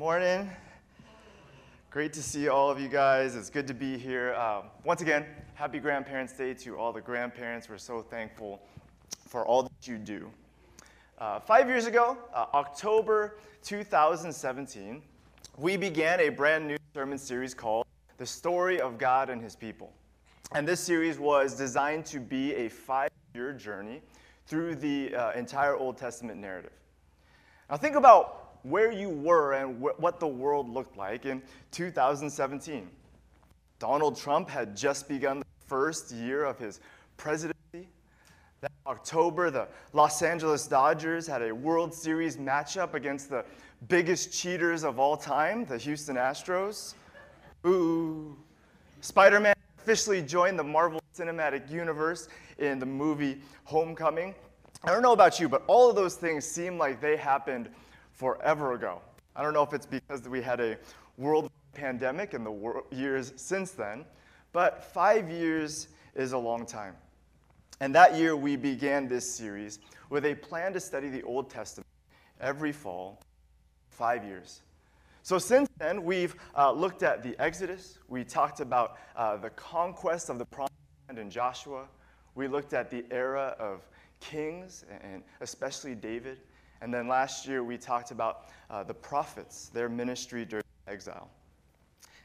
[0.00, 0.50] Morning.
[1.90, 3.36] Great to see all of you guys.
[3.36, 4.32] It's good to be here.
[4.32, 7.68] Um, once again, happy Grandparents' Day to all the grandparents.
[7.68, 8.62] We're so thankful
[9.28, 10.30] for all that you do.
[11.18, 15.02] Uh, five years ago, uh, October 2017,
[15.58, 17.84] we began a brand new sermon series called
[18.16, 19.92] The Story of God and His People.
[20.52, 24.00] And this series was designed to be a five year journey
[24.46, 26.72] through the uh, entire Old Testament narrative.
[27.68, 32.88] Now, think about where you were and wh- what the world looked like in 2017.
[33.78, 36.80] Donald Trump had just begun the first year of his
[37.16, 37.88] presidency.
[38.60, 43.44] That October, the Los Angeles Dodgers had a World Series matchup against the
[43.88, 46.94] biggest cheaters of all time, the Houston Astros.
[47.66, 48.36] Ooh.
[49.00, 54.34] Spider Man officially joined the Marvel Cinematic Universe in the movie Homecoming.
[54.84, 57.70] I don't know about you, but all of those things seem like they happened
[58.20, 59.00] forever ago.
[59.34, 60.76] I don't know if it's because we had a
[61.16, 64.04] world pandemic in the wor- years since then,
[64.52, 66.94] but five years is a long time.
[67.80, 69.78] And that year, we began this series
[70.10, 71.86] with a plan to study the Old Testament
[72.42, 73.22] every fall,
[73.88, 74.60] five years.
[75.22, 80.28] So, since then, we've uh, looked at the Exodus, we talked about uh, the conquest
[80.28, 80.74] of the promised
[81.08, 81.86] land in Joshua,
[82.34, 83.88] we looked at the era of
[84.20, 86.40] kings, and especially David.
[86.82, 91.28] And then last year, we talked about uh, the prophets, their ministry during exile.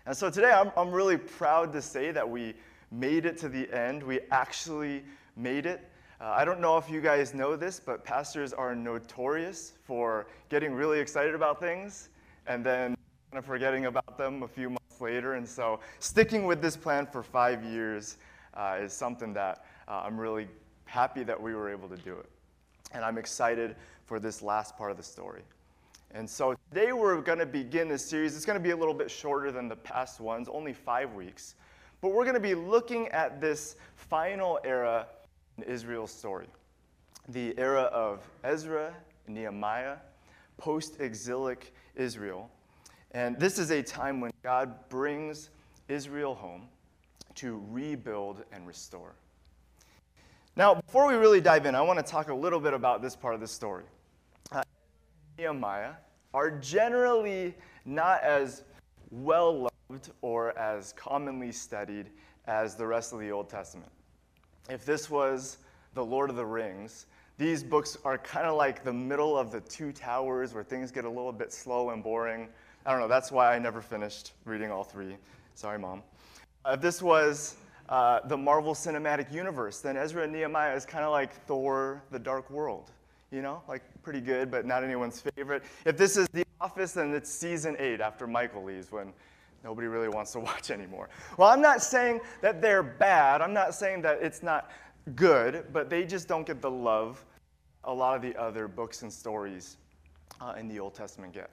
[0.06, 2.54] And so today, I'm, I'm really proud to say that we
[2.92, 4.04] made it to the end.
[4.04, 5.04] We actually
[5.36, 5.90] made it.
[6.22, 10.74] Uh, I don't know if you guys know this, but pastors are notorious for getting
[10.74, 12.10] really excited about things
[12.48, 12.96] and then
[13.32, 15.34] kind of forgetting about them a few months later.
[15.34, 18.18] And so, sticking with this plan for five years
[18.54, 20.48] uh, is something that uh, I'm really
[20.86, 22.30] happy that we were able to do it.
[22.96, 25.42] And I'm excited for this last part of the story.
[26.12, 28.38] And so today we're going to begin this series.
[28.38, 31.56] It's going to be a little bit shorter than the past ones, only five weeks.
[32.00, 35.08] But we're going to be looking at this final era
[35.58, 36.48] in Israel's story
[37.28, 38.94] the era of Ezra,
[39.28, 39.98] Nehemiah,
[40.58, 42.50] post exilic Israel.
[43.12, 45.50] And this is a time when God brings
[45.90, 46.68] Israel home
[47.36, 49.16] to rebuild and restore.
[50.58, 53.14] Now, before we really dive in, I want to talk a little bit about this
[53.14, 53.84] part of the story.
[54.54, 54.64] Uh,
[55.38, 55.92] Nehemiah
[56.34, 58.64] are generally not as
[59.12, 62.10] well loved or as commonly studied
[62.48, 63.92] as the rest of the Old Testament.
[64.70, 65.58] If this was
[65.94, 67.08] the Lord of the Rings,
[67.38, 71.04] these books are kind of like the middle of the two towers where things get
[71.04, 72.48] a little bit slow and boring.
[72.86, 75.18] I don't know, that's why I never finished reading all three.
[75.54, 76.02] Sorry, Mom.
[76.66, 77.58] If this was
[77.90, 82.20] uh, the Marvel Cinematic Universe, then Ezra and Nehemiah is kind of like Thor, the
[82.20, 82.92] Dark World.
[83.32, 85.64] You know, like pretty good, but not anyone's favorite.
[85.86, 89.12] If this is The Office, then it's season eight after Michael leaves when
[89.64, 91.10] nobody really wants to watch anymore.
[91.38, 93.42] Well, I'm not saying that they're bad.
[93.42, 94.72] I'm not saying that it's not
[95.16, 97.24] good, but they just don't get the love
[97.84, 99.78] a lot of the other books and stories
[100.42, 101.50] uh, in the Old Testament get.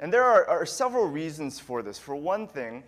[0.00, 1.98] And there are, are several reasons for this.
[1.98, 2.82] For one thing,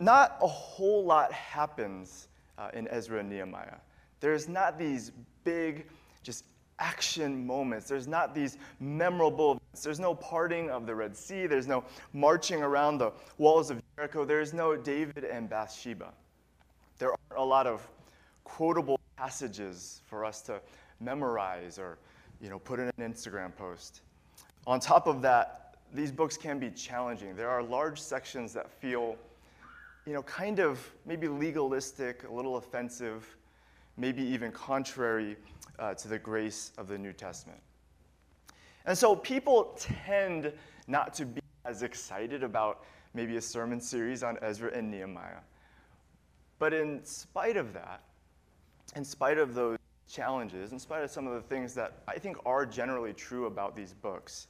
[0.00, 2.28] not a whole lot happens
[2.58, 3.76] uh, in Ezra and Nehemiah.
[4.20, 5.12] There's not these
[5.44, 5.86] big,
[6.22, 6.44] just
[6.78, 7.88] action moments.
[7.88, 9.82] There's not these memorable events.
[9.82, 11.46] There's no parting of the Red Sea.
[11.46, 14.24] There's no marching around the walls of Jericho.
[14.24, 16.12] There's no David and Bathsheba.
[16.98, 17.86] There aren't a lot of
[18.44, 20.60] quotable passages for us to
[21.00, 21.98] memorize or
[22.40, 24.00] you know, put in an Instagram post.
[24.66, 27.34] On top of that, these books can be challenging.
[27.36, 29.16] There are large sections that feel
[30.06, 33.36] you know, kind of maybe legalistic, a little offensive,
[33.96, 35.36] maybe even contrary
[35.78, 37.60] uh, to the grace of the New Testament.
[38.86, 40.52] And so people tend
[40.86, 45.40] not to be as excited about maybe a sermon series on Ezra and Nehemiah.
[46.58, 48.02] But in spite of that,
[48.96, 49.78] in spite of those
[50.08, 53.76] challenges, in spite of some of the things that I think are generally true about
[53.76, 54.48] these books,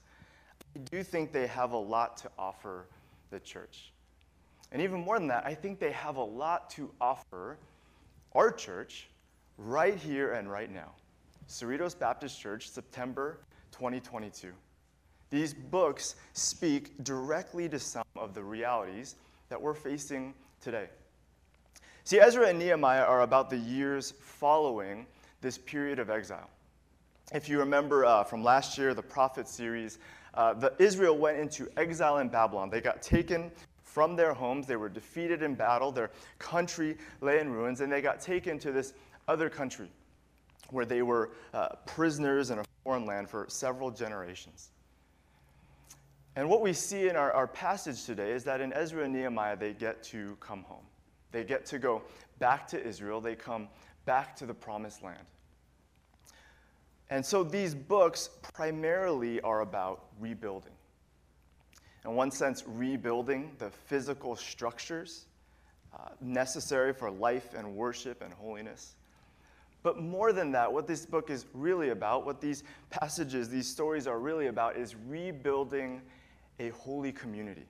[0.74, 2.86] I do think they have a lot to offer
[3.30, 3.92] the church.
[4.72, 7.58] And even more than that, I think they have a lot to offer
[8.34, 9.08] our church
[9.58, 10.92] right here and right now.
[11.48, 13.40] Cerritos Baptist Church, September
[13.72, 14.52] 2022.
[15.30, 19.16] These books speak directly to some of the realities
[19.48, 20.88] that we're facing today.
[22.04, 25.06] See, Ezra and Nehemiah are about the years following
[25.40, 26.50] this period of exile.
[27.32, 29.98] If you remember uh, from last year, the prophet series,
[30.34, 32.70] uh, the Israel went into exile in Babylon.
[32.70, 33.52] They got taken
[33.92, 38.00] from their homes, they were defeated in battle, their country lay in ruins, and they
[38.00, 38.94] got taken to this
[39.26, 39.88] other country
[40.70, 44.70] where they were uh, prisoners in a foreign land for several generations.
[46.36, 49.56] And what we see in our, our passage today is that in Ezra and Nehemiah,
[49.56, 50.84] they get to come home.
[51.32, 52.02] They get to go
[52.38, 53.20] back to Israel.
[53.20, 53.68] They come
[54.04, 55.26] back to the promised land.
[57.10, 60.72] And so these books primarily are about rebuilding.
[62.04, 65.26] In one sense, rebuilding the physical structures
[65.92, 68.94] uh, necessary for life and worship and holiness.
[69.82, 74.06] But more than that, what this book is really about, what these passages, these stories
[74.06, 76.02] are really about, is rebuilding
[76.58, 77.66] a holy community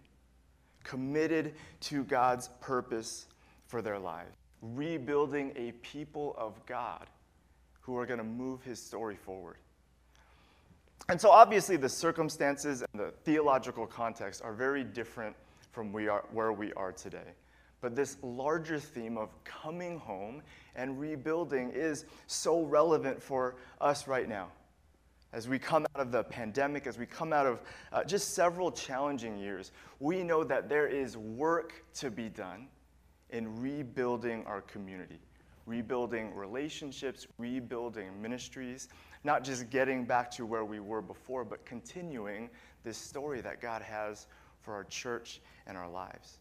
[0.82, 3.26] committed to God's purpose
[3.66, 7.06] for their lives, rebuilding a people of God
[7.80, 9.56] who are going to move his story forward.
[11.08, 15.35] And so, obviously, the circumstances and the theological context are very different
[15.73, 17.35] from we are, where we are today.
[17.81, 20.43] But this larger theme of coming home
[20.76, 24.49] and rebuilding is so relevant for us right now.
[25.32, 27.62] As we come out of the pandemic, as we come out of
[27.93, 29.70] uh, just several challenging years,
[30.00, 32.67] we know that there is work to be done
[33.31, 35.20] in rebuilding our community,
[35.67, 38.88] rebuilding relationships, rebuilding ministries,
[39.25, 42.49] not just getting back to where we were before, but continuing
[42.84, 44.26] this story that God has
[44.62, 46.38] for our church and our lives.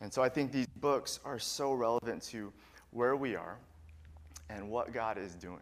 [0.00, 2.52] And so I think these books are so relevant to
[2.90, 3.56] where we are
[4.48, 5.60] and what God is doing.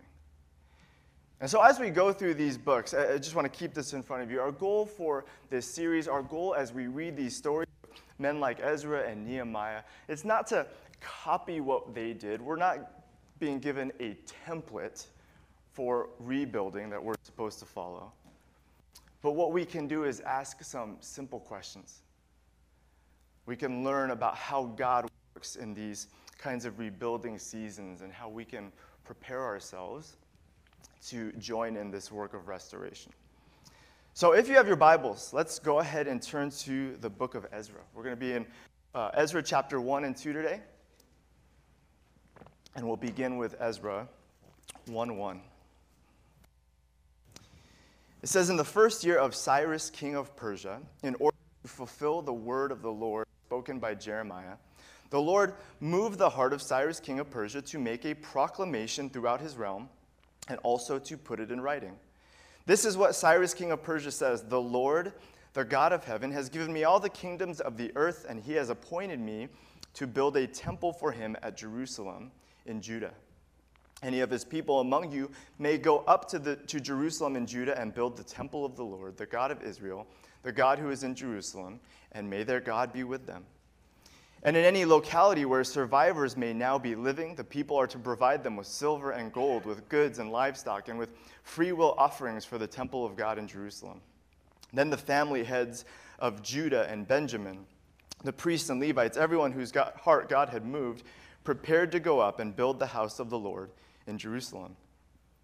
[1.41, 4.03] And so, as we go through these books, I just want to keep this in
[4.03, 4.41] front of you.
[4.41, 8.59] Our goal for this series, our goal as we read these stories of men like
[8.61, 10.67] Ezra and Nehemiah, it's not to
[11.01, 12.43] copy what they did.
[12.43, 12.91] We're not
[13.39, 14.17] being given a
[14.47, 15.07] template
[15.79, 18.11] for rebuilding that we're supposed to follow.
[19.23, 22.03] But what we can do is ask some simple questions.
[23.47, 28.29] We can learn about how God works in these kinds of rebuilding seasons and how
[28.29, 28.73] we can
[29.05, 30.17] prepare ourselves
[31.11, 33.13] to join in this work of restoration.
[34.15, 37.47] So, if you have your Bibles, let's go ahead and turn to the book of
[37.53, 37.83] Ezra.
[37.95, 38.47] We're going to be in
[38.97, 40.61] uh, Ezra chapter 1 and 2 today.
[42.75, 44.09] And we'll begin with Ezra
[44.87, 45.41] 1 1.
[48.23, 52.23] It says, In the first year of Cyrus, king of Persia, in order to fulfill
[52.23, 54.57] the word of the Lord spoken by Jeremiah,
[55.11, 59.41] the Lord moved the heart of Cyrus, king of Persia, to make a proclamation throughout
[59.41, 59.89] his realm
[60.49, 61.95] and also to put it in writing.
[62.67, 65.13] This is what Cyrus, king of Persia, says The Lord,
[65.55, 68.53] the God of heaven, has given me all the kingdoms of the earth, and he
[68.55, 69.49] has appointed me
[69.95, 72.31] to build a temple for him at Jerusalem
[72.67, 73.15] in Judah.
[74.03, 77.79] Any of his people among you may go up to, the, to Jerusalem in Judah
[77.79, 80.07] and build the temple of the Lord, the God of Israel,
[80.43, 81.81] the God who is in Jerusalem,
[82.13, 83.45] and may their God be with them.
[84.45, 88.45] And in any locality where survivors may now be living, the people are to provide
[88.45, 91.11] them with silver and gold, with goods and livestock, and with
[91.43, 94.01] free will offerings for the temple of God in Jerusalem.
[94.73, 95.85] Then the family heads
[96.21, 97.67] of Judah and Benjamin,
[98.23, 101.03] the priests and Levites, everyone whose heart God had moved,
[101.43, 103.71] prepared to go up and build the house of the Lord
[104.09, 104.77] in Jerusalem.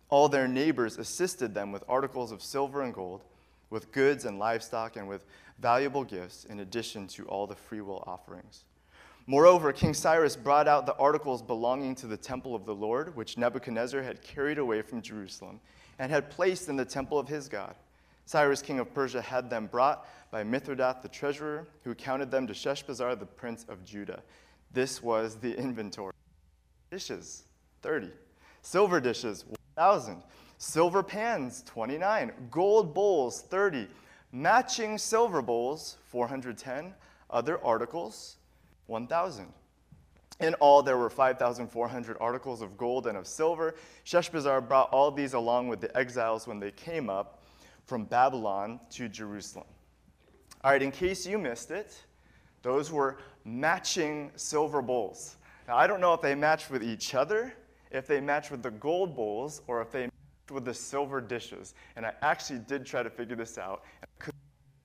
[0.08, 3.22] All their neighbors assisted them with articles of silver and gold,
[3.70, 5.24] with goods and livestock, and with
[5.58, 8.64] valuable gifts, in addition to all the freewill offerings.
[9.26, 13.38] Moreover, King Cyrus brought out the articles belonging to the temple of the Lord, which
[13.38, 15.60] Nebuchadnezzar had carried away from Jerusalem
[15.98, 17.74] and had placed in the temple of his God.
[18.26, 22.52] Cyrus, king of Persia, had them brought by Mithredath the treasurer, who counted them to
[22.52, 24.22] Sheshbazzar, the prince of Judah.
[24.72, 26.12] This was the inventory.
[26.90, 27.44] Dishes,
[27.82, 28.10] 30.
[28.64, 29.44] Silver dishes,
[29.76, 30.22] 1,000.
[30.56, 32.32] Silver pans, 29.
[32.50, 33.86] Gold bowls, 30.
[34.32, 36.94] Matching silver bowls, 410.
[37.28, 38.36] Other articles,
[38.86, 39.52] 1,000.
[40.40, 43.74] In all, there were 5,400 articles of gold and of silver.
[44.06, 47.42] Sheshbazzar brought all these along with the exiles when they came up
[47.84, 49.66] from Babylon to Jerusalem.
[50.62, 51.94] All right, in case you missed it,
[52.62, 55.36] those were matching silver bowls.
[55.68, 57.52] Now, I don't know if they matched with each other,
[57.94, 61.74] if they matched with the gold bowls, or if they matched with the silver dishes.
[61.94, 63.84] And I actually did try to figure this out.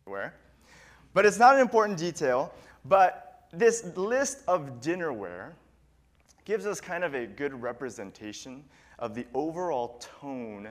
[0.06, 2.54] But it's not an important detail.
[2.86, 5.54] But this list of dinnerware
[6.46, 8.64] gives us kind of a good representation
[9.00, 10.70] of the overall tone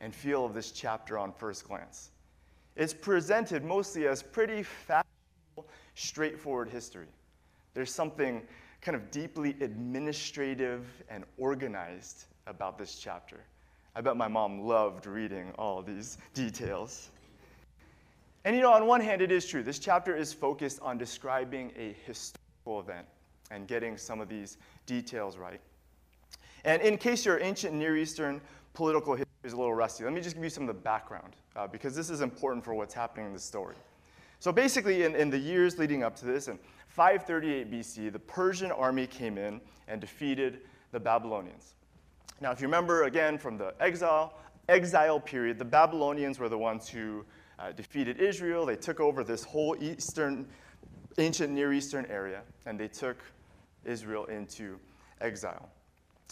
[0.00, 2.10] and feel of this chapter on first glance.
[2.74, 7.06] It's presented mostly as pretty factual, straightforward history.
[7.74, 8.42] There's something
[8.80, 13.40] kind of deeply administrative and organized about this chapter.
[13.94, 17.10] I bet my mom loved reading all these details.
[18.44, 19.62] And you know, on one hand, it is true.
[19.62, 23.06] This chapter is focused on describing a historical event
[23.50, 25.60] and getting some of these details right.
[26.64, 28.40] And in case your ancient Near Eastern
[28.74, 31.34] political history is a little rusty, let me just give you some of the background
[31.56, 33.76] uh, because this is important for what's happening in the story.
[34.38, 36.58] So basically, in, in the years leading up to this, in
[36.96, 40.62] 538 BC, the Persian army came in and defeated
[40.92, 41.74] the Babylonians.
[42.40, 44.32] Now, if you remember again from the exile,
[44.70, 47.26] exile period, the Babylonians were the ones who
[47.58, 48.64] uh, defeated Israel.
[48.64, 50.48] They took over this whole eastern,
[51.18, 53.18] ancient Near Eastern area, and they took
[53.84, 54.78] Israel into
[55.20, 55.68] exile.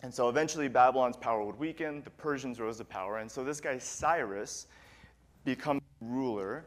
[0.03, 3.61] And so eventually Babylon's power would weaken, the Persians rose to power, and so this
[3.61, 4.67] guy Cyrus
[5.45, 6.65] becomes ruler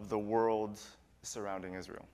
[0.00, 0.80] of the world
[1.22, 2.08] surrounding Israel.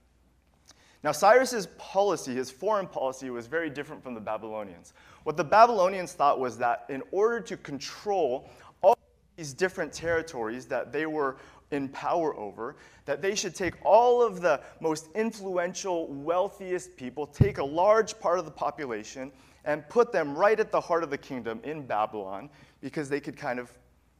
[1.03, 4.93] Now, Cyrus's policy, his foreign policy, was very different from the Babylonians.
[5.23, 8.49] What the Babylonians thought was that in order to control
[8.83, 8.97] all
[9.35, 11.37] these different territories that they were
[11.71, 17.57] in power over, that they should take all of the most influential, wealthiest people, take
[17.57, 19.31] a large part of the population,
[19.65, 22.49] and put them right at the heart of the kingdom in Babylon
[22.81, 23.71] because they could kind of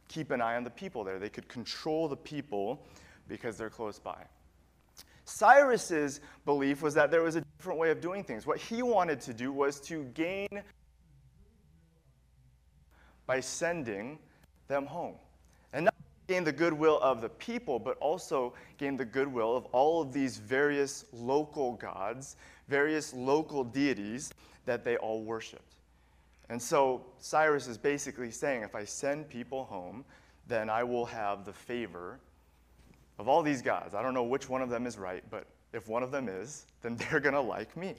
[0.08, 1.20] keep an eye on the people there.
[1.20, 2.86] They could control the people
[3.28, 4.26] because they're close by.
[5.26, 8.46] Cyrus's belief was that there was a different way of doing things.
[8.46, 10.64] What he wanted to do was to gain
[13.26, 14.20] by sending
[14.68, 15.16] them home.
[15.74, 15.96] And not
[16.28, 20.38] gain the goodwill of the people, but also gain the goodwill of all of these
[20.38, 22.36] various local gods,
[22.68, 24.32] various local deities
[24.66, 25.76] that they all worshiped.
[26.50, 30.04] And so Cyrus is basically saying if I send people home,
[30.48, 32.20] then I will have the favor
[33.22, 33.94] of all these gods.
[33.94, 36.66] I don't know which one of them is right, but if one of them is,
[36.82, 37.96] then they're going to like me.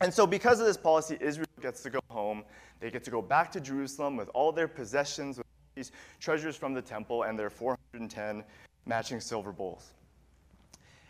[0.00, 2.42] And so, because of this policy, Israel gets to go home.
[2.80, 6.74] They get to go back to Jerusalem with all their possessions, with these treasures from
[6.74, 8.42] the temple, and their 410
[8.86, 9.92] matching silver bowls.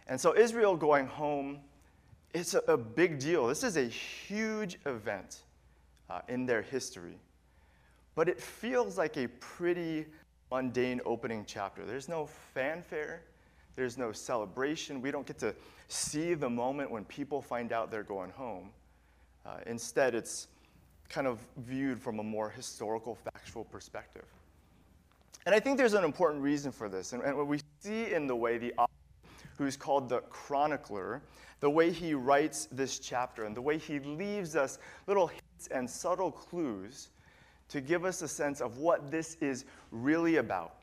[0.09, 1.61] And so, Israel going home
[2.35, 3.47] it's a, a big deal.
[3.47, 5.44] This is a huge event
[6.11, 7.16] uh, in their history.
[8.16, 10.06] But it feels like a pretty
[10.50, 11.84] mundane opening chapter.
[11.84, 13.22] There's no fanfare,
[13.76, 15.00] there's no celebration.
[15.00, 15.54] We don't get to
[15.88, 18.70] see the moment when people find out they're going home.
[19.44, 20.48] Uh, instead, it's
[21.08, 24.24] kind of viewed from a more historical, factual perspective.
[25.46, 27.12] And I think there's an important reason for this.
[27.12, 28.90] And, and what we see in the way the author,
[29.58, 31.20] who's called the chronicler,
[31.60, 35.88] the way he writes this chapter and the way he leaves us little hints and
[35.88, 37.10] subtle clues
[37.68, 40.76] to give us a sense of what this is really about.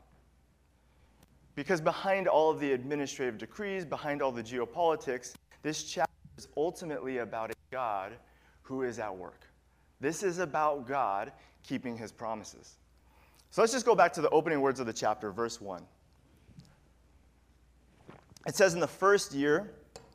[1.54, 7.18] Because behind all of the administrative decrees, behind all the geopolitics, this chapter is ultimately
[7.18, 8.12] about a God
[8.62, 9.46] who is at work.
[10.00, 12.76] This is about God keeping his promises.
[13.50, 15.82] So let's just go back to the opening words of the chapter, verse 1.
[18.46, 19.70] It says, In the first year,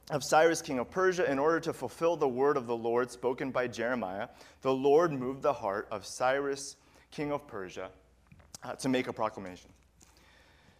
[0.09, 3.51] of Cyrus, king of Persia, in order to fulfill the word of the Lord spoken
[3.51, 4.29] by Jeremiah,
[4.61, 6.77] the Lord moved the heart of Cyrus,
[7.11, 7.89] king of Persia,
[8.63, 9.69] uh, to make a proclamation.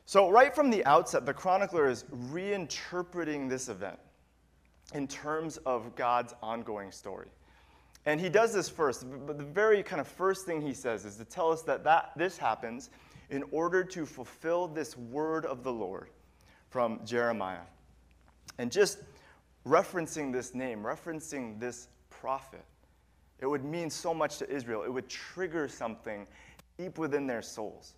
[0.06, 4.00] So, right from the outset, the chronicler is reinterpreting this event
[4.94, 7.28] in terms of God's ongoing story.
[8.06, 11.18] And he does this first, but the very kind of first thing he says is
[11.18, 12.90] to tell us that, that this happens
[13.30, 16.10] in order to fulfill this word of the Lord
[16.70, 17.66] from Jeremiah.
[18.58, 19.00] And just
[19.68, 22.64] referencing this name, referencing this prophet,
[23.40, 24.84] it would mean so much to Israel.
[24.84, 26.26] It would trigger something
[26.78, 27.94] deep within their souls.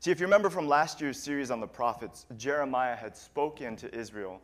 [0.00, 3.94] See, if you remember from last year's series on the prophets, Jeremiah had spoken to
[3.94, 4.40] Israel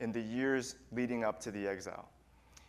[0.00, 2.08] in the years leading up to the exile.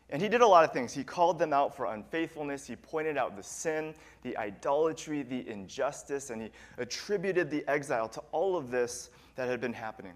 [0.10, 0.94] And he did a lot of things.
[0.94, 2.68] He called them out for unfaithfulness.
[2.68, 8.22] He pointed out the sin, the idolatry, the injustice, and he attributed the exile to
[8.32, 10.14] all of this that had been happening.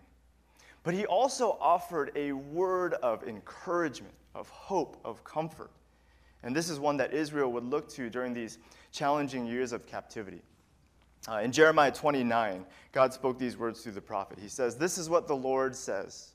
[0.87, 5.69] But he also offered a word of encouragement, of hope, of comfort.
[6.43, 8.57] And this is one that Israel would look to during these
[8.93, 10.41] challenging years of captivity.
[11.27, 14.39] Uh, in Jeremiah 29, God spoke these words through the prophet.
[14.41, 16.31] He says, This is what the Lord says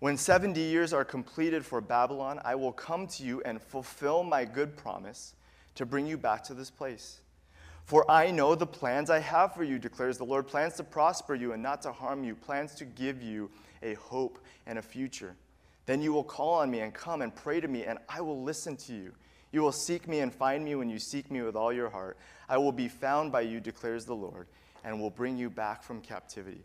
[0.00, 4.44] When 70 years are completed for Babylon, I will come to you and fulfill my
[4.44, 5.34] good promise
[5.76, 7.20] to bring you back to this place.
[7.84, 11.34] For I know the plans I have for you, declares the Lord plans to prosper
[11.34, 13.50] you and not to harm you, plans to give you
[13.82, 15.36] a hope and a future.
[15.86, 18.42] Then you will call on me and come and pray to me, and I will
[18.42, 19.12] listen to you.
[19.50, 22.16] You will seek me and find me when you seek me with all your heart.
[22.48, 24.46] I will be found by you, declares the Lord,
[24.84, 26.64] and will bring you back from captivity.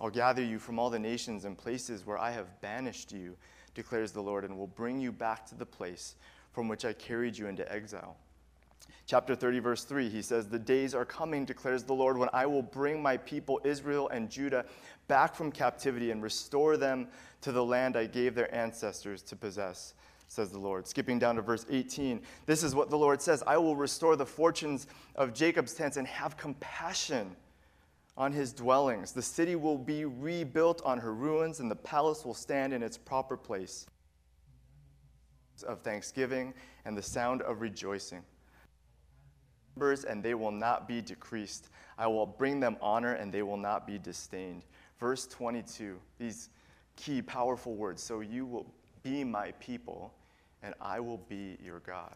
[0.00, 3.36] I'll gather you from all the nations and places where I have banished you,
[3.74, 6.14] declares the Lord, and will bring you back to the place
[6.52, 8.16] from which I carried you into exile.
[9.06, 12.46] Chapter 30, verse 3, he says, The days are coming, declares the Lord, when I
[12.46, 14.64] will bring my people Israel and Judah
[15.08, 17.08] back from captivity and restore them
[17.42, 19.92] to the land I gave their ancestors to possess,
[20.28, 20.86] says the Lord.
[20.86, 24.24] Skipping down to verse 18, this is what the Lord says I will restore the
[24.24, 27.36] fortunes of Jacob's tents and have compassion
[28.16, 29.12] on his dwellings.
[29.12, 32.96] The city will be rebuilt on her ruins, and the palace will stand in its
[32.96, 33.86] proper place
[35.66, 36.54] of thanksgiving
[36.84, 38.22] and the sound of rejoicing.
[39.76, 41.68] And they will not be decreased.
[41.98, 44.62] I will bring them honor, and they will not be disdained.
[44.98, 46.50] Verse 22, these
[46.96, 48.02] key, powerful words.
[48.02, 48.66] So you will
[49.02, 50.12] be my people,
[50.62, 52.14] and I will be your God.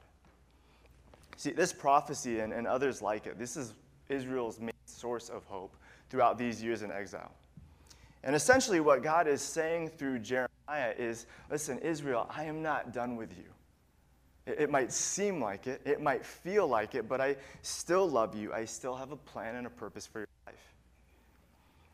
[1.37, 3.75] See, this prophecy and, and others like it, this is
[4.09, 5.77] Israel's main source of hope
[6.11, 7.31] throughout these years in exile.
[8.25, 13.17] And essentially, what God is saying through Jeremiah is listen, Israel, I am not done
[13.17, 13.45] with you.
[14.49, 18.53] It, might seem like it, it might feel like it, but I still love you.
[18.53, 20.75] I still have a plan and a purpose for your life.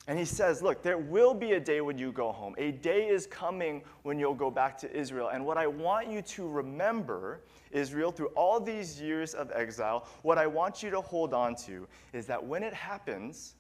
[0.06, 2.54] And he says, Look, there will be a day when you go home.
[2.58, 5.28] A day is coming when you'll go back to Israel.
[5.28, 10.37] And what I want you to remember, Israel, through all these years of exile, what
[10.37, 13.54] I want you to hold on to is that when it happens,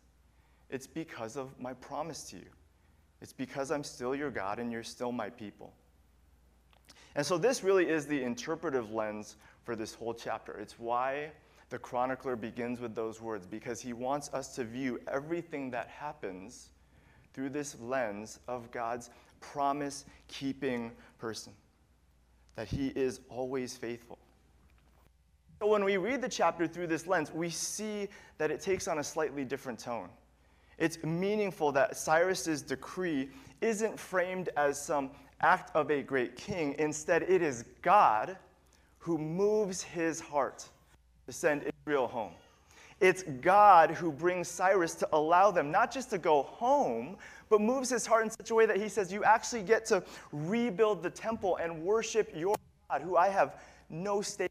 [0.70, 2.50] it's because of my promise to you.
[3.22, 5.72] It's because I'm still your God and you're still my people.
[7.16, 10.58] And so, this really is the interpretive lens for this whole chapter.
[10.58, 11.30] It's why
[11.70, 16.70] the chronicler begins with those words, because he wants us to view everything that happens
[17.32, 21.52] through this lens of God's promise keeping person,
[22.56, 24.18] that he is always faithful.
[25.60, 28.98] So, when we read the chapter through this lens, we see that it takes on
[28.98, 30.08] a slightly different tone.
[30.78, 33.30] It's meaningful that Cyrus's decree
[33.60, 35.10] isn't framed as some
[35.44, 36.74] act of a great king.
[36.78, 38.36] Instead, it is God
[38.98, 40.66] who moves his heart
[41.26, 42.32] to send Israel home.
[43.00, 47.18] It's God who brings Cyrus to allow them not just to go home,
[47.50, 50.02] but moves his heart in such a way that he says, You actually get to
[50.32, 52.56] rebuild the temple and worship your
[52.88, 53.60] God, who I have
[53.90, 54.50] no stake.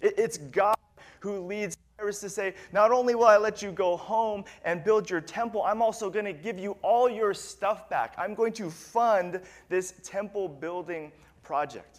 [0.00, 0.76] It's God
[1.20, 5.10] who leads Cyrus to say, Not only will I let you go home and build
[5.10, 8.14] your temple, I'm also going to give you all your stuff back.
[8.16, 11.12] I'm going to fund this temple building
[11.42, 11.98] project.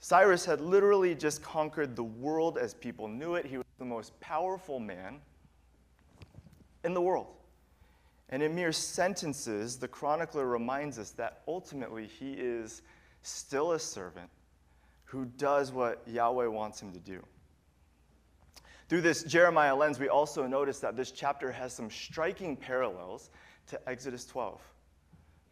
[0.00, 3.46] Cyrus had literally just conquered the world as people knew it.
[3.46, 5.20] He was the most powerful man
[6.84, 7.28] in the world.
[8.28, 12.82] And in mere sentences, the chronicler reminds us that ultimately he is
[13.22, 14.30] still a servant
[15.04, 17.22] who does what Yahweh wants him to do.
[18.88, 23.30] Through this Jeremiah lens, we also notice that this chapter has some striking parallels
[23.68, 24.60] to Exodus 12.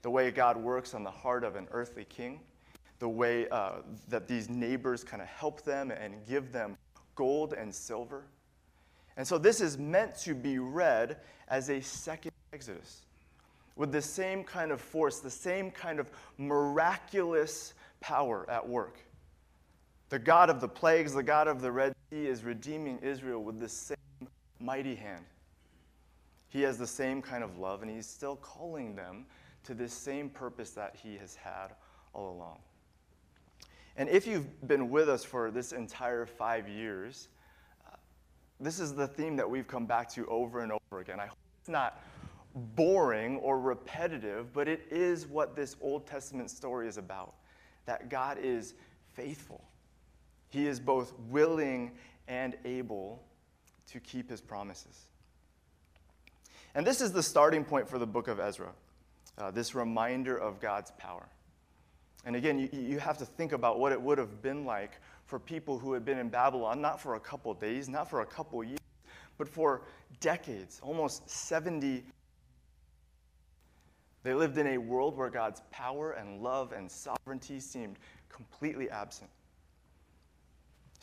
[0.03, 2.41] The way God works on the heart of an earthly king,
[3.01, 6.77] the way uh, that these neighbors kind of help them and give them
[7.17, 8.25] gold and silver.
[9.17, 11.19] And so this is meant to be read
[11.49, 13.05] as a second Exodus
[13.77, 18.99] with the same kind of force, the same kind of miraculous power at work.
[20.15, 23.59] The God of the plagues, the God of the Red Sea, is redeeming Israel with
[23.59, 23.97] the same
[24.61, 25.25] mighty hand.
[26.47, 29.27] He has the same kind of love, and he's still calling them
[29.65, 31.71] to this same purpose that he has had
[32.13, 32.61] all along.
[33.97, 37.27] And if you've been with us for this entire five years,
[37.85, 37.97] uh,
[38.61, 41.19] this is the theme that we've come back to over and over again.
[41.19, 42.01] I hope it's not
[42.77, 47.35] boring or repetitive, but it is what this Old Testament story is about
[47.87, 48.75] that God is
[49.13, 49.65] faithful.
[50.55, 51.91] He is both willing
[52.29, 53.21] and able
[53.89, 55.09] to keep his promises.
[56.77, 58.71] And this is the starting point for the book of Ezra,
[59.37, 61.27] uh, this reminder of God's power.
[62.25, 65.41] And again, you, you have to think about what it would have been like for
[65.41, 68.63] people who had been in Babylon, not for a couple days, not for a couple
[68.63, 68.79] years,
[69.37, 69.83] but for
[70.21, 72.05] decades, almost 70.
[74.23, 79.31] They lived in a world where God's power and love and sovereignty seemed completely absent.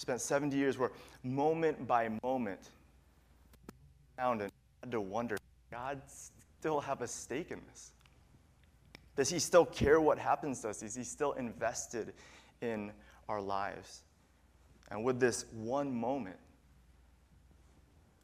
[0.02, 0.90] Spent 70 years where
[1.22, 2.72] moment by moment,
[4.18, 5.38] found and had to wonder,
[5.70, 6.02] God
[6.60, 7.92] still have a stake in this?
[9.16, 10.82] Does he still care what happens to us?
[10.82, 12.14] Is he still invested
[12.62, 12.92] in
[13.30, 14.02] our lives?
[14.90, 16.38] And with this one moment,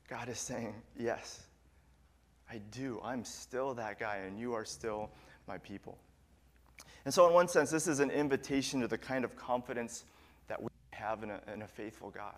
[0.10, 1.44] God is saying, Yes,
[2.50, 3.00] I do.
[3.04, 5.12] I'm still that guy, and you are still
[5.48, 6.00] my people.
[7.06, 10.06] And so, in one sense, this is an invitation to the kind of confidence
[10.98, 12.36] have in a, in a faithful God.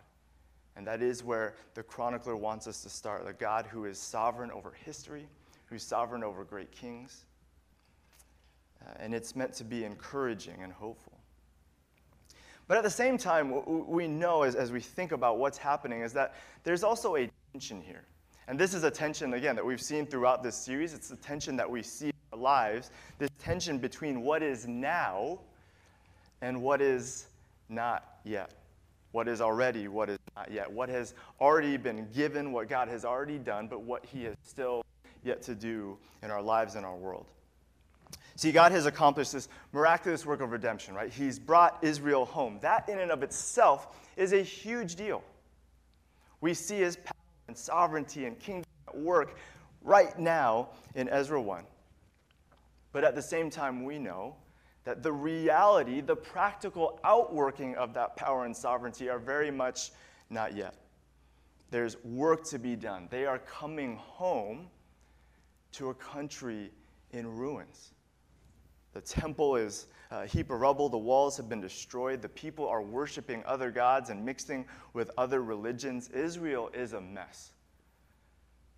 [0.75, 4.51] And that is where the chronicler wants us to start the God who is sovereign
[4.51, 5.27] over history,
[5.65, 7.25] who's sovereign over great kings,
[8.85, 11.13] uh, and it's meant to be encouraging and hopeful.
[12.67, 16.01] But at the same time, what we know as, as we think about what's happening
[16.01, 18.05] is that there's also a tension here.
[18.47, 20.93] And this is a tension, again, that we've seen throughout this series.
[20.93, 25.39] It's the tension that we see in our lives, this tension between what is now
[26.41, 27.28] and what is
[27.69, 28.51] not yet.
[29.11, 33.05] what is already, what is not yet, what has already been given, what God has
[33.05, 34.83] already done, but what He has still
[35.23, 37.25] yet to do in our lives and our world.
[38.35, 41.11] See, God has accomplished this miraculous work of redemption, right?
[41.11, 42.59] He's brought Israel home.
[42.61, 45.23] That, in and of itself, is a huge deal.
[46.39, 47.13] We see His power
[47.47, 49.35] and sovereignty and kingdom at work
[49.81, 51.63] right now in Ezra 1.
[52.91, 54.35] But at the same time, we know
[54.89, 59.91] that the reality, the practical outworking of that power and sovereignty are very much
[60.31, 60.73] not yet.
[61.69, 63.07] There's work to be done.
[63.11, 64.65] They are coming home
[65.73, 66.71] to a country
[67.11, 67.93] in ruins.
[68.93, 70.89] The temple is a heap of rubble.
[70.89, 72.23] The walls have been destroyed.
[72.23, 76.09] The people are worshiping other gods and mixing with other religions.
[76.09, 77.51] Israel is a mess.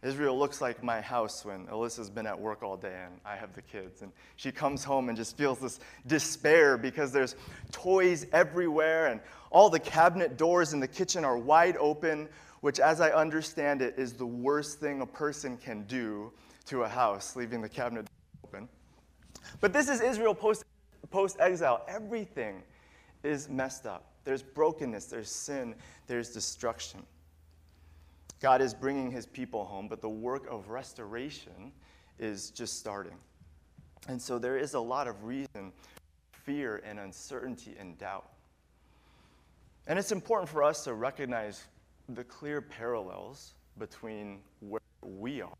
[0.03, 3.53] Israel looks like my house when Alyssa's been at work all day and I have
[3.53, 4.01] the kids.
[4.01, 7.35] And she comes home and just feels this despair because there's
[7.71, 12.29] toys everywhere and all the cabinet doors in the kitchen are wide open,
[12.61, 16.31] which, as I understand it, is the worst thing a person can do
[16.65, 18.07] to a house, leaving the cabinet
[18.43, 18.67] open.
[19.59, 20.65] But this is Israel post,
[21.39, 21.85] exile.
[21.87, 22.63] Everything
[23.23, 24.13] is messed up.
[24.23, 25.75] There's brokenness, there's sin,
[26.07, 27.03] there's destruction.
[28.41, 31.71] God is bringing his people home, but the work of restoration
[32.17, 33.15] is just starting.
[34.07, 35.71] And so there is a lot of reason,
[36.31, 38.27] fear and uncertainty and doubt.
[39.87, 41.65] And it's important for us to recognize
[42.09, 45.53] the clear parallels between where we are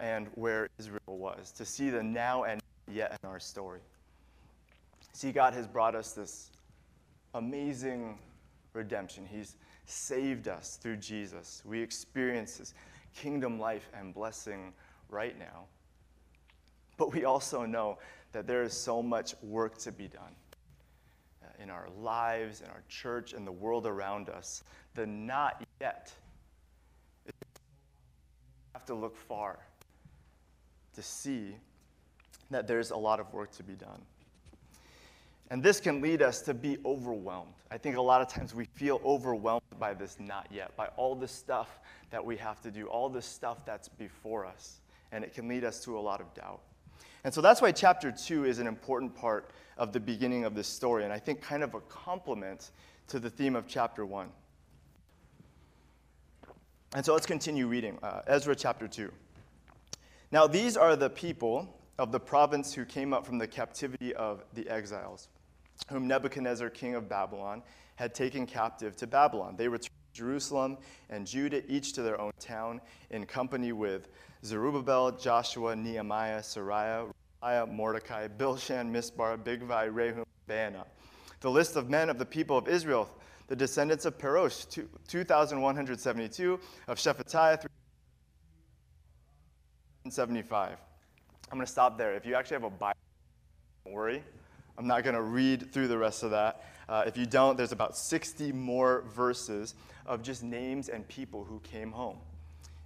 [0.00, 3.80] and where Israel was, to see the now and yet in our story.
[5.12, 6.50] See, God has brought us this
[7.34, 8.18] amazing
[8.72, 9.26] redemption.
[9.26, 9.56] He's
[9.88, 11.62] saved us through Jesus.
[11.64, 12.74] We experience his
[13.14, 14.72] kingdom life and blessing
[15.08, 15.64] right now.
[16.96, 17.98] But we also know
[18.32, 20.34] that there is so much work to be done
[21.42, 24.62] uh, in our lives, in our church, in the world around us.
[24.94, 26.12] The not yet.
[27.24, 27.32] We
[28.74, 29.58] have to look far
[30.94, 31.56] to see
[32.50, 34.02] that there's a lot of work to be done.
[35.50, 37.54] And this can lead us to be overwhelmed.
[37.70, 41.14] I think a lot of times we feel overwhelmed by this not yet, by all
[41.14, 41.80] the stuff
[42.10, 44.80] that we have to do, all the stuff that's before us.
[45.10, 46.60] And it can lead us to a lot of doubt.
[47.24, 50.66] And so that's why chapter two is an important part of the beginning of this
[50.66, 52.70] story, and I think kind of a complement
[53.08, 54.28] to the theme of chapter one.
[56.94, 59.12] And so let's continue reading uh, Ezra chapter 2.
[60.32, 64.42] Now, these are the people of the province who came up from the captivity of
[64.54, 65.28] the exiles
[65.90, 67.62] whom Nebuchadnezzar, king of Babylon,
[67.96, 69.56] had taken captive to Babylon.
[69.56, 70.78] They returned to Jerusalem
[71.10, 74.08] and Judah, each to their own town, in company with
[74.44, 77.12] Zerubbabel, Joshua, Nehemiah, Seraiah,
[77.68, 80.84] Mordecai, Bilshan, Mispar, Bigvai, Rehum, Baanah.
[81.40, 83.08] The list of men of the people of Israel,
[83.46, 84.66] the descendants of Parosh,
[85.08, 87.60] 2,172, of Shephatiah,
[90.04, 90.78] 375.
[91.50, 92.14] I'm going to stop there.
[92.14, 92.98] If you actually have a Bible,
[93.84, 94.22] don't worry.
[94.78, 96.64] I'm not going to read through the rest of that.
[96.88, 99.74] Uh, if you don't, there's about 60 more verses
[100.06, 102.18] of just names and people who came home.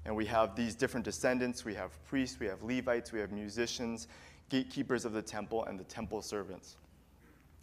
[0.06, 1.66] And we have these different descendants.
[1.66, 4.08] We have priests, we have Levites, we have musicians,
[4.48, 6.76] gatekeepers of the temple, and the temple servants.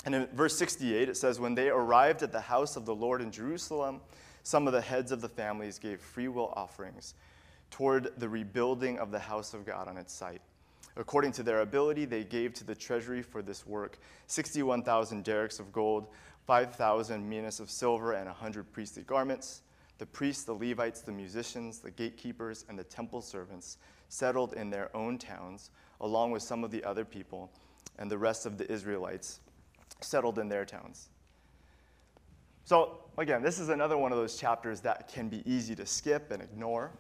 [0.06, 3.22] And in verse 68, it says, When they arrived at the house of the Lord
[3.22, 4.00] in Jerusalem,
[4.44, 7.16] some of the heads of the families gave free will offerings
[7.72, 10.42] toward the rebuilding of the house of God on its site.
[10.96, 15.72] According to their ability, they gave to the treasury for this work 61,000 darics of
[15.72, 16.08] gold,
[16.46, 19.62] 5,000 minas of silver, and 100 priestly garments.
[19.98, 24.96] The priests, the Levites, the musicians, the gatekeepers, and the temple servants settled in their
[24.96, 25.72] own towns,
[26.02, 27.52] along with some of the other people,
[27.98, 29.42] and the rest of the Israelites
[30.02, 31.10] settled in their towns.
[32.64, 36.32] So, again, this is another one of those chapters that can be easy to skip
[36.32, 36.92] and ignore.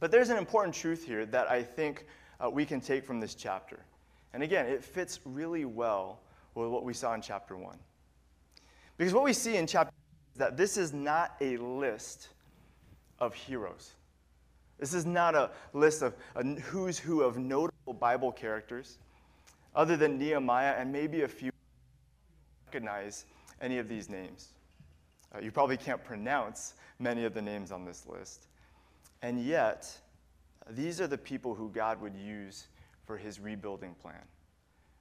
[0.00, 2.06] But there's an important truth here that I think
[2.44, 3.80] uh, we can take from this chapter.
[4.32, 6.20] And again, it fits really well
[6.54, 7.76] with what we saw in chapter 1.
[8.96, 9.92] Because what we see in chapter
[10.34, 12.28] is that this is not a list
[13.18, 13.92] of heroes.
[14.78, 18.98] This is not a list of a who's who of notable Bible characters,
[19.74, 21.50] other than Nehemiah and maybe a few
[22.66, 23.24] recognize
[23.60, 24.48] any of these names.
[25.34, 28.48] Uh, you probably can't pronounce many of the names on this list.
[29.22, 29.90] And yet,
[30.70, 32.68] these are the people who God would use
[33.04, 34.22] for his rebuilding plan.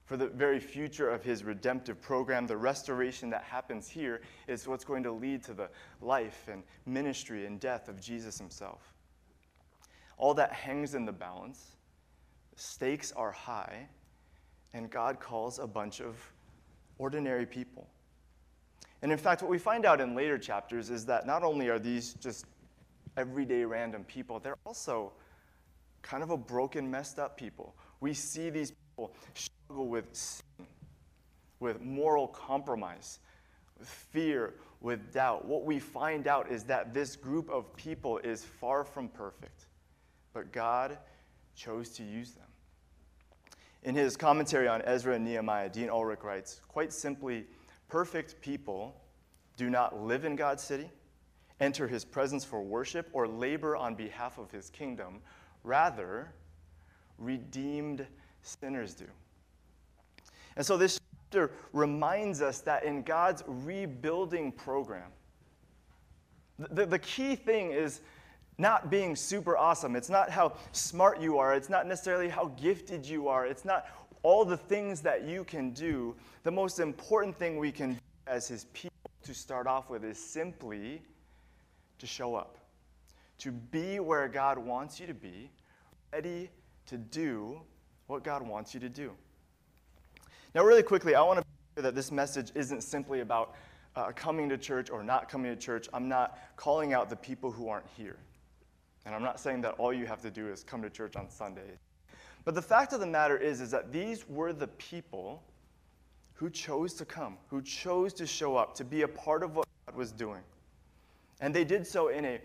[0.06, 4.86] For the very future of his redemptive program, the restoration that happens here is what's
[4.86, 8.94] going to lead to the life and ministry and death of Jesus himself.
[10.18, 11.76] All that hangs in the balance,
[12.56, 13.90] stakes are high,
[14.74, 16.16] and God calls a bunch of
[17.00, 17.88] ordinary people.
[19.02, 21.80] And in fact, what we find out in later chapters is that not only are
[21.80, 22.46] these just
[23.18, 25.14] everyday random people, they're also
[26.06, 27.76] kind of a broken, messed up people.
[28.00, 30.68] We see these people struggle with sin,
[31.60, 33.20] with moral compromise,
[33.80, 35.46] with fear, with doubt.
[35.46, 39.66] What we find out is that this group of people is far from perfect,
[40.32, 41.00] but God
[41.56, 42.46] chose to use them.
[43.82, 47.48] In his commentary on Ezra and Nehemiah, Dean Ulrich writes quite simply,
[47.88, 48.96] perfect people
[49.58, 50.92] do not live in God's city,
[51.60, 55.22] enter his presence for worship, or labor on behalf of his kingdom.
[55.66, 56.32] Rather,
[57.18, 58.06] redeemed
[58.42, 59.06] sinners do.
[60.56, 61.00] And so this
[61.32, 65.10] chapter reminds us that in God's rebuilding program,
[66.58, 68.00] the, the key thing is
[68.58, 69.96] not being super awesome.
[69.96, 71.54] It's not how smart you are.
[71.54, 73.46] It's not necessarily how gifted you are.
[73.46, 73.88] It's not
[74.24, 76.16] all the things that you can do.
[76.44, 78.92] The most important thing we can do as His people
[79.24, 81.02] to start off with is simply
[82.00, 82.58] to show up,
[83.40, 85.50] to be where God wants you to be,
[86.16, 86.50] ready
[86.86, 87.60] to do
[88.08, 89.12] what God wants you to do.
[90.54, 93.56] Now, really quickly, I want to be clear that this message isn't simply about
[93.98, 95.90] uh, coming to church or not coming to church.
[95.92, 98.16] I'm not calling out the people who aren't here.
[99.06, 101.30] And I'm not saying that all you have to do is come to church on
[101.30, 101.80] Sundays.
[102.46, 105.44] But the fact of the matter is, is that these were the people
[106.32, 109.68] who chose to come, who chose to show up, to be a part of what
[109.86, 110.44] God was doing.
[111.42, 112.40] And they did so in a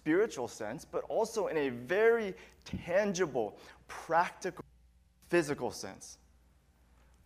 [0.00, 2.34] spiritual sense, but also in a very
[2.64, 4.64] tangible, practical,
[5.28, 6.16] physical sense.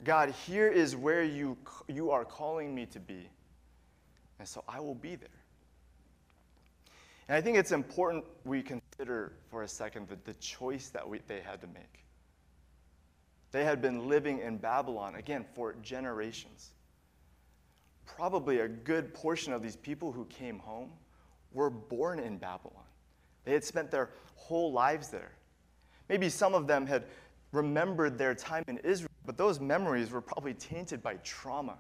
[0.03, 1.57] God, here is where you,
[1.89, 3.29] you are calling me to be.
[4.39, 5.29] And so I will be there.
[7.29, 11.21] And I think it's important we consider for a second the, the choice that we,
[11.29, 12.05] they had to make.
[13.53, 16.73] They had been living in Babylon, again, for generations.
[18.05, 20.91] Probably a good portion of these people who came home
[21.55, 22.85] were born in Babylon.
[23.45, 25.33] They had spent their whole lives there.
[26.09, 27.05] Maybe some of them had
[27.53, 31.79] remembered their time in Israel, but those memories were probably tainted by trauma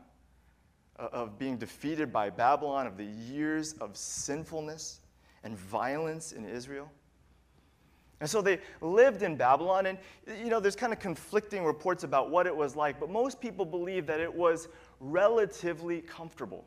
[0.99, 5.01] uh, of being defeated by Babylon, of the years of sinfulness
[5.43, 6.91] and violence in Israel.
[8.21, 12.31] And so they lived in Babylon, and you know, there's kind of conflicting reports about
[12.31, 14.69] what it was like, but most people believe that it was
[15.01, 16.65] relatively comfortable.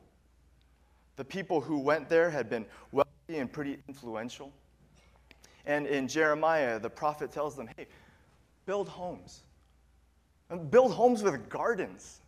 [1.17, 4.51] The people who went there had been wealthy and pretty influential.
[5.65, 7.87] And in Jeremiah, the prophet tells them, hey,
[8.65, 9.43] build homes.
[10.69, 12.21] Build homes with gardens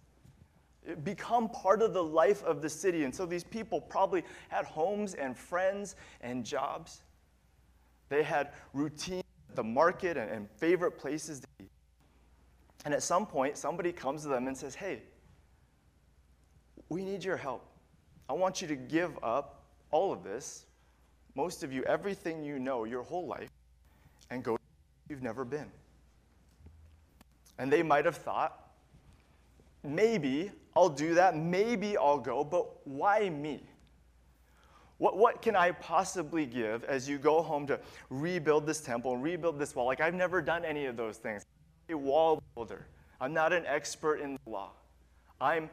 [1.03, 3.03] become part of the life of the city.
[3.03, 7.03] And so these people probably had homes and friends and jobs.
[8.09, 11.69] They had routine at the market and, and favorite places to eat.
[12.85, 15.03] And at some point, somebody comes to them and says, Hey,
[16.87, 17.65] we need your help.
[18.29, 20.65] I want you to give up all of this,
[21.35, 23.49] most of you, everything you know, your whole life,
[24.29, 24.59] and go where
[25.09, 25.65] you've never been.
[27.57, 28.69] And they might have thought,
[29.83, 33.63] maybe I'll do that, maybe I'll go, but why me?
[34.99, 39.23] What, what can I possibly give as you go home to rebuild this temple and
[39.23, 39.87] rebuild this wall?
[39.87, 41.45] Like, I've never done any of those things.
[41.89, 42.85] I'm a wall builder.
[43.19, 44.71] I'm not an expert in the law.
[45.41, 45.69] I'm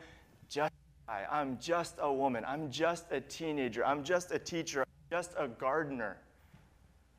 [1.08, 2.44] I'm just a woman.
[2.46, 3.86] I'm just a teenager.
[3.86, 4.80] I'm just a teacher.
[4.80, 6.16] I'm just a gardener.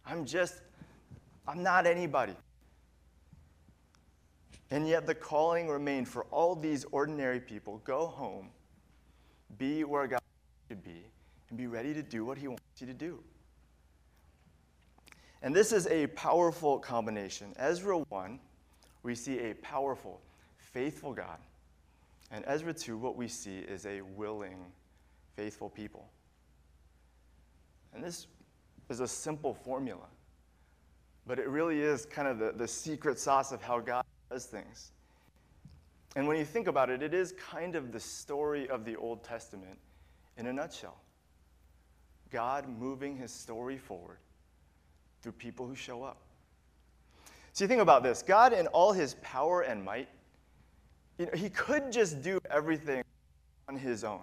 [0.06, 0.62] I'm just,
[1.48, 2.36] I'm not anybody.
[4.70, 8.50] And yet the calling remained for all these ordinary people go home,
[9.58, 10.22] be where God
[10.68, 11.06] should be,
[11.50, 13.24] and be ready to do what He wants you to do.
[15.42, 17.54] And this is a powerful combination.
[17.58, 18.40] Ezra 1,
[19.04, 20.20] we see a powerful,
[20.58, 21.38] faithful God.
[22.32, 24.58] And Ezra 2, what we see is a willing,
[25.36, 26.10] faithful people.
[27.94, 28.28] And this
[28.90, 30.08] is a simple formula,
[31.26, 34.92] but it really is kind of the, the secret sauce of how God does things.
[36.16, 39.24] And when you think about it, it is kind of the story of the Old
[39.24, 39.78] Testament
[40.38, 40.98] in a nutshell.
[42.30, 44.18] God moving his story forward
[45.22, 46.18] through people who show up.
[47.54, 50.10] So you think about this God, in all his power and might,
[51.18, 53.04] you know, he could just do everything
[53.68, 54.22] on his own.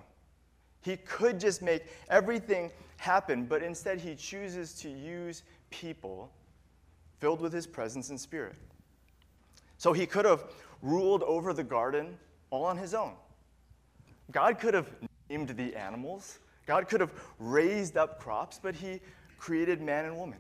[0.83, 6.31] He could just make everything happen, but instead he chooses to use people
[7.21, 8.55] filled with his presence and spirit.
[9.79, 10.45] So he could have
[10.83, 12.19] ruled over the garden
[12.51, 13.13] all on his own.
[14.31, 14.89] God could have
[15.31, 19.01] named the animals, God could have raised up crops, but he
[19.39, 20.39] created man and woman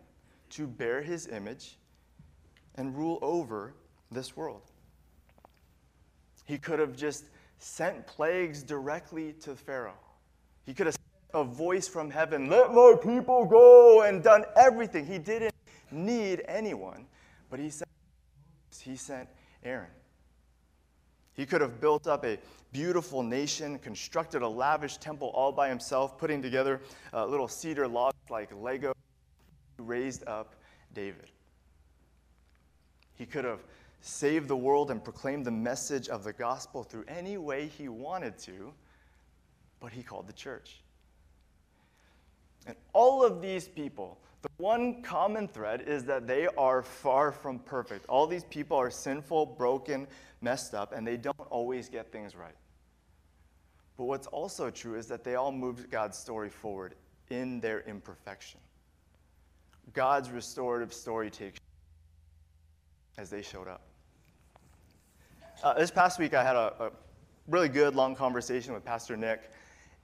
[0.51, 1.77] to bear his image
[2.77, 3.75] and rule over
[4.11, 4.63] this world.
[6.45, 7.25] He could have just
[7.59, 9.99] sent plagues directly to Pharaoh,
[10.67, 10.97] He could have
[11.33, 15.05] a voice from heaven, let my people go, and done everything.
[15.05, 15.55] He didn't
[15.91, 17.07] need anyone,
[17.51, 17.91] but he sent,
[18.81, 19.29] he sent
[19.65, 19.91] Aaron.
[21.35, 22.39] He could have built up a
[22.73, 26.81] beautiful nation, constructed a lavish temple all by himself, putting together
[27.13, 28.93] uh, little cedar logs like Lego,
[29.79, 30.55] raised up
[30.93, 31.31] David.
[33.17, 33.61] He could have
[34.07, 38.37] saved the world and proclaim the message of the gospel through any way he wanted
[38.37, 38.71] to,
[39.81, 40.83] but he called the church.
[42.67, 47.59] And all of these people, the one common thread is that they are far from
[47.59, 48.05] perfect.
[48.07, 50.07] All these people are sinful, broken,
[50.43, 52.57] messed up, and they don't always get things right.
[53.97, 56.95] But what's also true is that they all moved God's story forward
[57.31, 58.61] in their imperfection.
[59.95, 61.59] God's restorative story takes
[63.17, 63.81] as they showed up.
[65.63, 66.91] Uh, this past week, I had a, a,
[67.47, 69.51] really good long conversation with Pastor Nick,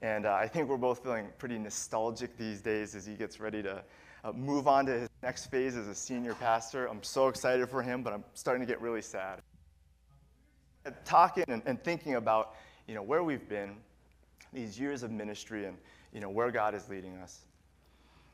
[0.02, 3.62] and uh, I think we're both feeling pretty nostalgic these days as he gets ready
[3.62, 3.82] to
[4.24, 6.86] uh, move on to his next phase as a senior pastor.
[6.86, 9.40] I'm so excited for him, but I'm starting to get really sad.
[11.04, 12.54] Talking and, and thinking about
[12.86, 13.76] you know, where we've been,
[14.52, 15.76] these years of ministry, and
[16.12, 17.40] you know, where God is leading us.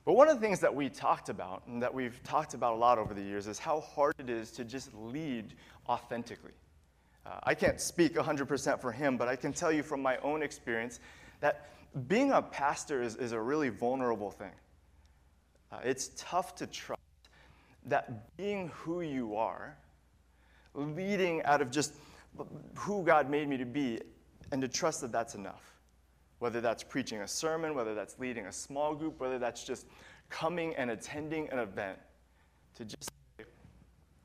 [0.05, 2.77] But one of the things that we talked about, and that we've talked about a
[2.77, 5.55] lot over the years, is how hard it is to just lead
[5.89, 6.53] authentically.
[7.27, 10.43] Uh, I can't speak 100% for him, but I can tell you from my own
[10.43, 11.01] experience
[11.41, 11.71] that
[12.09, 14.53] being a pastor is, is a really vulnerable thing.
[15.73, 17.01] Uh, it's tough to trust
[17.87, 19.77] that being who you are,
[20.75, 21.95] leading out of just
[22.75, 24.01] who God made me to be,
[24.53, 25.63] and to trust that that's enough.
[26.39, 29.87] Whether that's preaching a sermon, whether that's leading a small group, whether that's just
[30.29, 31.99] coming and attending an event,
[32.75, 33.47] to just say,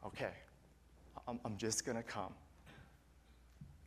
[0.06, 0.32] okay,
[1.28, 2.34] I'm, I'm just going to come.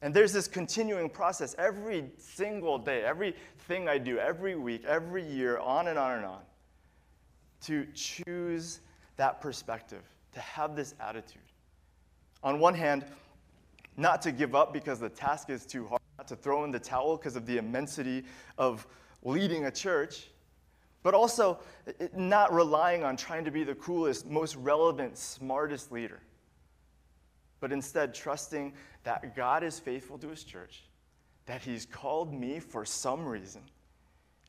[0.03, 5.59] And there's this continuing process every single day, everything I do, every week, every year,
[5.59, 6.43] on and on and on,
[7.63, 8.81] to choose
[9.17, 10.03] that perspective,
[10.33, 11.41] to have this attitude.
[12.43, 13.07] On one hand,
[13.97, 16.79] not to give up because the task is too hard, not to throw in the
[16.79, 18.25] towel because of the immensity
[18.59, 18.87] of
[19.23, 20.29] leading a church,
[21.03, 21.61] but also
[22.15, 26.21] not relying on trying to be the coolest, most relevant, smartest leader,
[27.61, 28.73] but instead trusting
[29.05, 30.83] that God is faithful to his church,
[31.47, 33.63] that he's called me for some reason,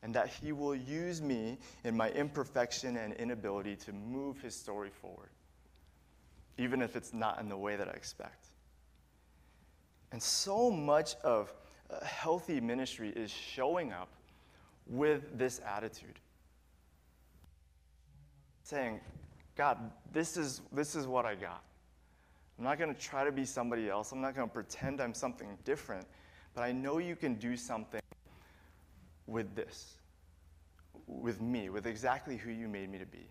[0.02, 4.90] and that he will use me in my imperfection and inability to move his story
[4.90, 5.30] forward,
[6.58, 8.46] even if it's not in the way that I expect.
[10.12, 11.52] And so much of
[11.90, 14.08] uh, healthy ministry is showing up
[14.86, 16.18] with this attitude.
[18.62, 19.00] Saying,
[19.56, 19.78] God,
[20.12, 21.62] this is, this is what I got.
[22.58, 24.12] I'm not going to try to be somebody else.
[24.12, 26.06] I'm not going to pretend I'm something different.
[26.54, 28.00] But I know you can do something
[29.26, 29.98] with this,
[31.06, 33.28] with me, with exactly who you made me to be.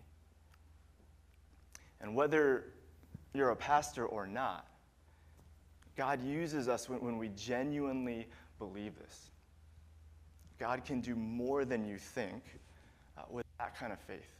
[2.00, 2.72] And whether
[3.34, 4.66] you're a pastor or not,
[5.96, 9.30] God uses us when, when we genuinely believe this.
[10.58, 12.42] God can do more than you think
[13.18, 14.36] uh, with that kind of faith.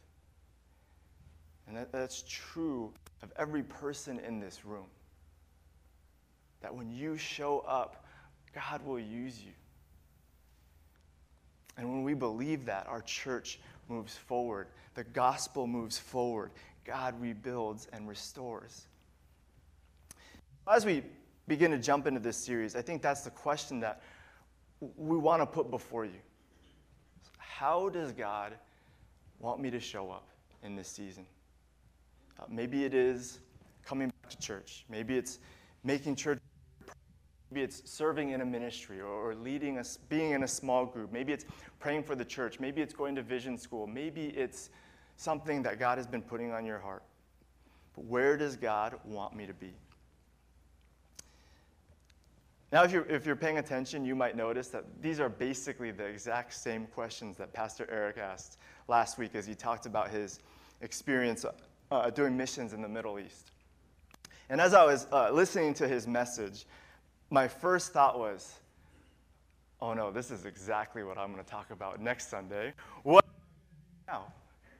[1.67, 4.87] And that, that's true of every person in this room.
[6.61, 8.05] That when you show up,
[8.53, 9.51] God will use you.
[11.77, 16.51] And when we believe that, our church moves forward, the gospel moves forward,
[16.83, 18.87] God rebuilds and restores.
[20.67, 21.03] As we
[21.47, 24.01] begin to jump into this series, I think that's the question that
[24.97, 26.19] we want to put before you.
[27.37, 28.53] How does God
[29.39, 30.27] want me to show up
[30.63, 31.25] in this season?
[32.39, 33.39] Uh, maybe it is
[33.85, 34.85] coming back to church.
[34.89, 35.39] Maybe it's
[35.83, 36.39] making church.
[37.49, 41.11] Maybe it's serving in a ministry or, or leading us, being in a small group.
[41.13, 41.45] Maybe it's
[41.79, 42.59] praying for the church.
[42.59, 43.87] Maybe it's going to vision school.
[43.87, 44.69] Maybe it's
[45.15, 47.03] something that God has been putting on your heart.
[47.95, 49.73] But where does God want me to be?
[52.71, 56.03] Now, if you're, if you're paying attention, you might notice that these are basically the
[56.03, 58.57] exact same questions that Pastor Eric asked
[58.89, 60.41] last week as he talked about his
[60.81, 61.45] experience
[61.91, 63.51] uh, doing missions in the Middle East.
[64.49, 66.65] And as I was uh, listening to his message,
[67.29, 68.53] my first thought was,
[69.81, 72.73] oh no, this is exactly what I'm going to talk about next Sunday.
[73.03, 73.25] What
[74.07, 74.31] now?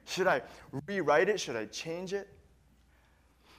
[0.06, 0.40] Should I
[0.86, 1.38] rewrite it?
[1.38, 2.28] Should I change it?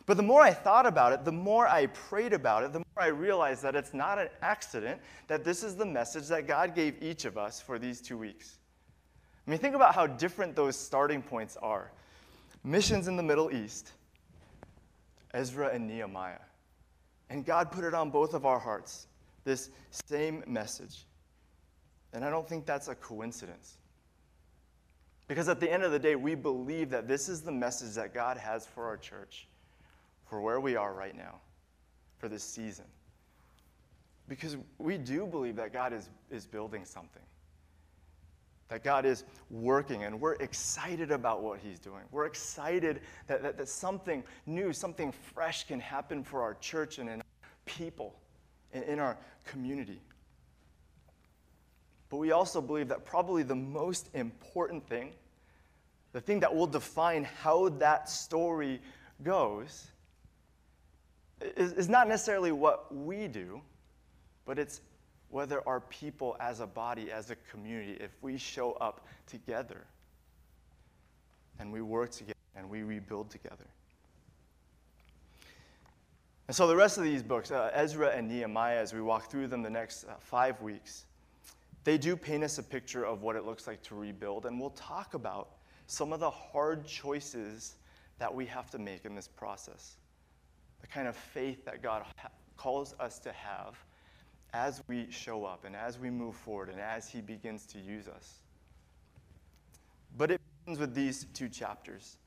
[0.07, 2.85] But the more I thought about it, the more I prayed about it, the more
[2.97, 6.95] I realized that it's not an accident that this is the message that God gave
[7.03, 8.57] each of us for these two weeks.
[9.45, 11.91] I mean, think about how different those starting points are
[12.63, 13.93] missions in the Middle East,
[15.33, 16.39] Ezra and Nehemiah.
[17.29, 19.07] And God put it on both of our hearts,
[19.43, 21.05] this same message.
[22.13, 23.77] And I don't think that's a coincidence.
[25.27, 28.15] Because at the end of the day, we believe that this is the message that
[28.15, 29.47] God has for our church,
[30.25, 31.35] for where we are right now,
[32.17, 32.85] for this season.
[34.27, 37.21] Because we do believe that God is, is building something,
[38.69, 42.03] that God is working, and we're excited about what He's doing.
[42.11, 47.09] We're excited that, that, that something new, something fresh can happen for our church and
[47.09, 47.25] in our
[47.65, 48.15] people,
[48.71, 49.99] and in our community.
[52.09, 55.13] But we also believe that probably the most important thing,
[56.11, 58.81] the thing that will define how that story
[59.23, 59.87] goes,
[61.41, 63.61] is, is not necessarily what we do,
[64.45, 64.81] but it's
[65.29, 69.85] whether our people as a body, as a community, if we show up together
[71.59, 73.65] and we work together and we rebuild together.
[76.47, 79.47] And so the rest of these books, uh, Ezra and Nehemiah, as we walk through
[79.47, 81.05] them the next uh, five weeks,
[81.83, 84.71] they do paint us a picture of what it looks like to rebuild, and we'll
[84.71, 85.49] talk about
[85.85, 87.75] some of the hard choices
[88.17, 89.97] that we have to make in this process.
[90.81, 93.75] The kind of faith that God ha- calls us to have
[94.53, 98.07] as we show up and as we move forward and as He begins to use
[98.07, 98.39] us.
[100.17, 102.17] But it begins with these two chapters.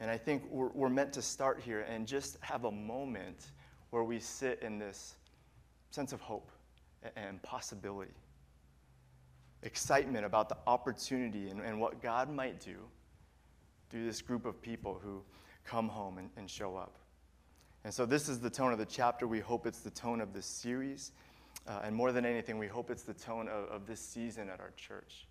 [0.00, 3.50] And I think we're, we're meant to start here and just have a moment
[3.90, 5.14] where we sit in this
[5.90, 6.50] sense of hope
[7.16, 8.14] and possibility
[9.62, 12.76] excitement about the opportunity and, and what God might do
[13.90, 15.22] through this group of people who
[15.64, 16.97] come home and, and show up.
[17.84, 19.26] And so, this is the tone of the chapter.
[19.26, 21.12] We hope it's the tone of this series.
[21.66, 24.60] Uh, and more than anything, we hope it's the tone of, of this season at
[24.60, 25.26] our church.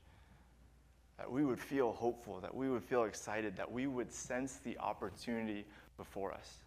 [1.17, 4.77] That we would feel hopeful, that we would feel excited, that we would sense the
[4.77, 5.65] opportunity
[5.97, 6.57] before us.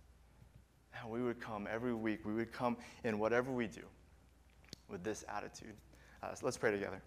[1.01, 3.83] And we would come every week, we would come in whatever we do
[4.89, 5.75] with this attitude.
[6.23, 7.01] Uh, so let's pray together.